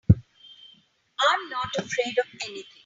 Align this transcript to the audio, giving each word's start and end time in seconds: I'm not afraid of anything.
I'm 0.09 1.49
not 1.49 1.75
afraid 1.77 2.17
of 2.17 2.25
anything. 2.49 2.79